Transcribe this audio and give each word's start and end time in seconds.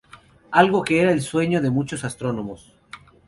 Algo 0.61 0.81
que 0.83 0.99
era 0.99 1.11
el 1.11 1.21
sueño 1.21 1.61
de 1.61 1.69
muchos 1.69 2.03
astrónomos. 2.03 2.73